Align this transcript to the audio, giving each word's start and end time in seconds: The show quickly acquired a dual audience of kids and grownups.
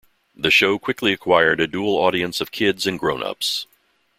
The 0.35 0.49
show 0.49 0.79
quickly 0.79 1.13
acquired 1.13 1.59
a 1.59 1.67
dual 1.67 1.95
audience 1.95 2.41
of 2.41 2.49
kids 2.51 2.87
and 2.87 2.97
grownups. 2.97 3.67